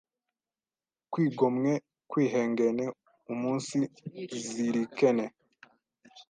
[1.11, 1.71] kwigomwe,
[2.09, 2.85] kwihengene,
[3.31, 5.25] umunsizirikene,